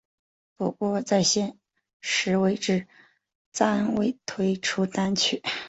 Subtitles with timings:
[0.55, 1.59] 不过在现
[1.99, 2.87] 时为止
[3.51, 5.43] 暂未推出单曲。